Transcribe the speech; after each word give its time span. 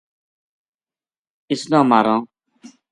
اِس 1.51 1.61
نا 1.71 1.79
ماراں 1.89 2.21